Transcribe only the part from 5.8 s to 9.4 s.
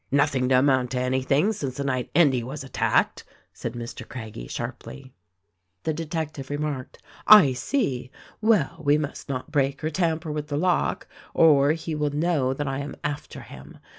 The detective remarked, "I see! Well, we must